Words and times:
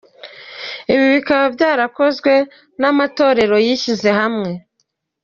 Ibi 0.93 1.05
bikaba 1.13 1.45
byarakozwe 1.55 2.33
n’amatorero 2.81 3.55
yishyize 3.65 4.09
hamwe. 4.19 4.51